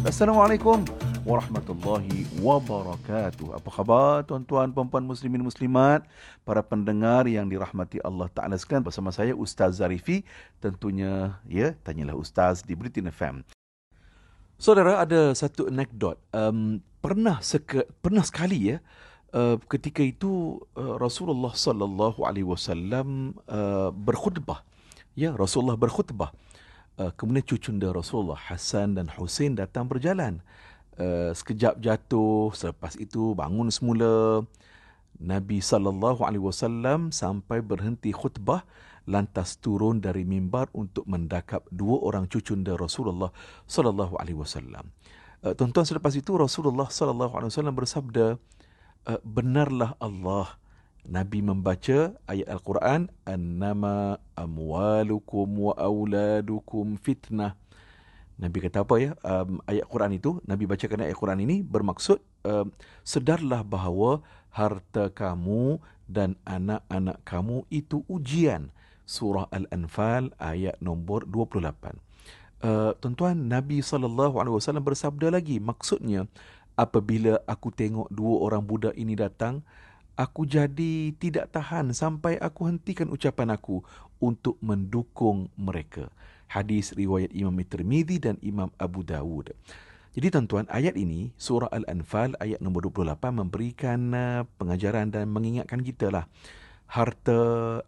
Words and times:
Assalamualaikum 0.00 0.84
warahmatullahi 1.22 2.26
wabarakatuh. 2.40 3.56
Apa 3.56 3.70
khabar 3.70 4.26
tuan-tuan, 4.26 4.72
puan-puan 4.72 5.04
muslimin 5.04 5.44
muslimat, 5.44 6.02
para 6.42 6.64
pendengar 6.64 7.28
yang 7.30 7.46
dirahmati 7.46 8.00
Allah 8.02 8.26
Taala 8.32 8.56
sekalian 8.56 8.82
bersama 8.82 9.14
saya 9.14 9.36
Ustaz 9.36 9.78
Zarifi. 9.78 10.26
Tentunya 10.58 11.38
ya, 11.46 11.76
tanyalah 11.86 12.16
Ustaz 12.16 12.66
di 12.66 12.74
Britain 12.74 13.08
FM. 13.12 13.46
Saudara 14.60 15.00
ada 15.00 15.32
satu 15.32 15.70
anekdot. 15.70 16.20
Um, 16.34 16.84
pernah 17.00 17.40
seke, 17.40 17.88
pernah 18.04 18.24
sekali 18.24 18.76
ya 18.76 18.84
ketika 19.70 20.02
itu 20.02 20.58
uh, 20.74 20.98
Rasulullah 20.98 21.54
sallallahu 21.54 22.26
alaihi 22.26 22.46
wasallam 22.46 23.38
uh, 23.46 23.94
berkhutbah. 23.94 24.66
Ya, 25.14 25.30
Rasulullah 25.34 25.78
berkhutbah. 25.78 26.34
Uh, 26.98 27.14
kemudian 27.14 27.46
cucunda 27.46 27.94
Rasulullah 27.94 28.38
Hasan 28.38 28.98
dan 28.98 29.06
Husain 29.14 29.54
datang 29.54 29.86
berjalan. 29.86 30.42
Uh, 30.98 31.30
sekejap 31.30 31.78
jatuh, 31.78 32.50
selepas 32.52 32.98
itu 32.98 33.38
bangun 33.38 33.70
semula. 33.70 34.42
Nabi 35.20 35.60
sallallahu 35.60 36.24
alaihi 36.24 36.42
wasallam 36.42 37.12
sampai 37.12 37.60
berhenti 37.60 38.10
khutbah 38.10 38.64
lantas 39.04 39.60
turun 39.60 40.00
dari 40.00 40.24
mimbar 40.24 40.72
untuk 40.72 41.04
mendakap 41.04 41.68
dua 41.68 42.00
orang 42.02 42.24
cucunda 42.24 42.72
Rasulullah 42.74 43.28
sallallahu 43.68 44.16
alaihi 44.16 44.40
wasallam. 44.40 44.88
Tuan-tuan 45.40 45.88
selepas 45.88 46.12
itu 46.16 46.36
Rasulullah 46.36 46.88
sallallahu 46.88 47.32
alaihi 47.32 47.48
wasallam 47.52 47.76
bersabda, 47.76 48.36
uh, 49.06 49.20
benarlah 49.22 49.96
Allah 50.02 50.60
Nabi 51.06 51.40
membaca 51.40 52.12
ayat 52.28 52.48
Al-Quran 52.48 53.08
annama 53.24 54.20
amwalukum 54.36 55.70
wa 55.70 55.72
auladukum 55.80 57.00
fitnah. 57.00 57.56
Nabi 58.40 58.58
kata 58.64 58.84
apa 58.84 58.96
ya? 58.96 59.12
Um, 59.20 59.60
ayat 59.68 59.84
Quran 59.84 60.16
itu, 60.16 60.40
Nabi 60.48 60.64
bacakan 60.64 61.04
ayat 61.04 61.16
Quran 61.16 61.44
ini 61.44 61.60
bermaksud 61.60 62.24
um, 62.44 62.72
sedarlah 63.04 63.60
bahawa 63.60 64.24
harta 64.48 65.12
kamu 65.12 65.76
dan 66.08 66.40
anak-anak 66.48 67.20
kamu 67.28 67.68
itu 67.68 68.00
ujian. 68.08 68.72
Surah 69.04 69.50
Al-Anfal 69.52 70.32
ayat 70.40 70.80
nombor 70.80 71.28
28. 71.28 72.00
Uh, 72.60 72.92
tuan-tuan, 73.00 73.36
Nabi 73.48 73.80
SAW 73.80 74.36
bersabda 74.84 75.32
lagi, 75.32 75.56
maksudnya 75.60 76.28
apabila 76.80 77.44
aku 77.44 77.68
tengok 77.68 78.08
dua 78.08 78.48
orang 78.48 78.64
budak 78.64 78.96
ini 78.96 79.12
datang, 79.12 79.60
aku 80.16 80.48
jadi 80.48 81.12
tidak 81.20 81.52
tahan 81.52 81.92
sampai 81.92 82.40
aku 82.40 82.72
hentikan 82.72 83.12
ucapan 83.12 83.52
aku 83.52 83.84
untuk 84.16 84.56
mendukung 84.64 85.52
mereka. 85.60 86.08
Hadis 86.48 86.96
riwayat 86.96 87.36
Imam 87.36 87.54
Tirmizi 87.60 88.16
dan 88.16 88.40
Imam 88.40 88.72
Abu 88.80 89.04
Dawud. 89.04 89.52
Jadi 90.10 90.26
tuan-tuan, 90.34 90.66
ayat 90.66 90.98
ini, 90.98 91.30
surah 91.38 91.70
Al-Anfal 91.70 92.34
ayat 92.42 92.58
nombor 92.58 92.90
28 92.90 93.30
memberikan 93.30 94.00
uh, 94.10 94.42
pengajaran 94.58 95.14
dan 95.14 95.30
mengingatkan 95.30 95.86
kita 95.86 96.10
lah 96.10 96.26
harta 96.90 97.38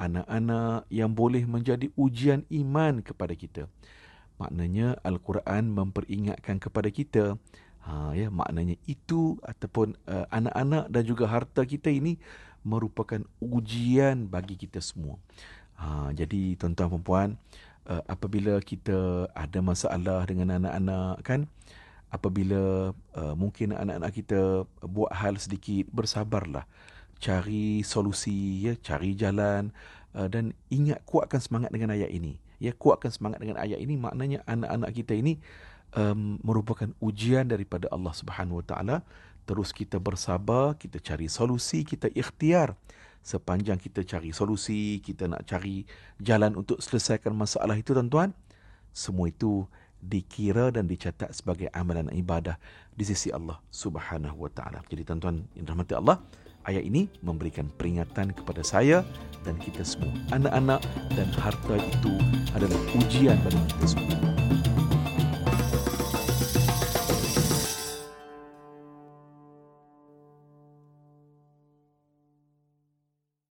anak-anak 0.00 0.88
yang 0.88 1.12
boleh 1.12 1.44
menjadi 1.44 1.92
ujian 2.00 2.48
iman 2.48 3.04
kepada 3.04 3.36
kita. 3.36 3.68
Maknanya 4.40 4.96
Al-Quran 5.04 5.68
memperingatkan 5.76 6.56
kepada 6.56 6.88
kita 6.88 7.36
Ha, 7.86 8.18
ya, 8.18 8.34
maknanya 8.34 8.74
itu 8.90 9.38
ataupun 9.46 9.94
uh, 10.10 10.26
anak-anak 10.34 10.90
dan 10.90 11.02
juga 11.06 11.30
harta 11.30 11.62
kita 11.62 11.86
ini 11.86 12.18
merupakan 12.66 13.22
ujian 13.38 14.26
bagi 14.26 14.58
kita 14.58 14.82
semua. 14.82 15.22
Ha, 15.78 16.10
jadi 16.10 16.58
tuan-tuan 16.58 16.90
dan 16.90 17.02
puan, 17.06 17.30
uh, 17.86 18.02
apabila 18.10 18.58
kita 18.58 19.30
ada 19.30 19.62
masalah 19.62 20.26
dengan 20.26 20.58
anak-anak 20.58 21.22
kan, 21.22 21.40
apabila 22.10 22.90
uh, 23.14 23.34
mungkin 23.38 23.70
anak-anak 23.70 24.10
kita 24.18 24.66
buat 24.82 25.14
hal 25.14 25.38
sedikit, 25.38 25.86
bersabarlah. 25.94 26.66
Cari 27.22 27.86
solusi, 27.86 28.66
ya, 28.66 28.74
cari 28.82 29.14
jalan 29.14 29.70
uh, 30.18 30.26
dan 30.26 30.58
ingat 30.74 31.06
kuatkan 31.06 31.38
semangat 31.38 31.70
dengan 31.70 31.94
ayat 31.94 32.10
ini. 32.10 32.42
Ya, 32.58 32.74
kuatkan 32.74 33.14
semangat 33.14 33.38
dengan 33.46 33.62
ayat 33.62 33.78
ini 33.78 33.94
maknanya 33.94 34.42
anak-anak 34.48 34.90
kita 34.90 35.14
ini 35.14 35.38
um, 35.94 36.40
merupakan 36.42 36.90
ujian 36.98 37.46
daripada 37.46 37.86
Allah 37.92 38.14
Subhanahu 38.16 38.64
Wa 38.64 38.66
Taala. 38.74 38.96
Terus 39.46 39.70
kita 39.70 40.02
bersabar, 40.02 40.74
kita 40.74 40.98
cari 40.98 41.30
solusi, 41.30 41.86
kita 41.86 42.10
ikhtiar. 42.10 42.74
Sepanjang 43.26 43.78
kita 43.78 44.06
cari 44.06 44.30
solusi, 44.30 45.02
kita 45.02 45.26
nak 45.26 45.46
cari 45.46 45.82
jalan 46.22 46.54
untuk 46.54 46.78
selesaikan 46.78 47.34
masalah 47.34 47.74
itu 47.74 47.90
tuan-tuan. 47.90 48.30
Semua 48.94 49.30
itu 49.30 49.66
dikira 49.98 50.70
dan 50.70 50.86
dicatat 50.86 51.34
sebagai 51.34 51.66
amalan 51.74 52.06
ibadah 52.14 52.54
di 52.94 53.02
sisi 53.02 53.34
Allah 53.34 53.58
Subhanahu 53.70 54.46
Wa 54.46 54.50
Taala. 54.54 54.78
Jadi 54.86 55.02
tuan-tuan 55.02 55.42
yang 55.58 55.66
dirahmati 55.66 55.94
Allah, 55.98 56.22
ayat 56.66 56.82
ini 56.82 57.06
memberikan 57.22 57.70
peringatan 57.70 58.34
kepada 58.34 58.62
saya 58.66 59.06
dan 59.46 59.58
kita 59.58 59.86
semua. 59.86 60.14
Anak-anak 60.34 60.82
dan 61.14 61.28
harta 61.38 61.74
itu 61.78 62.12
adalah 62.54 62.78
ujian 62.98 63.38
bagi 63.42 63.62
kita 63.74 63.86
semua. 63.86 64.25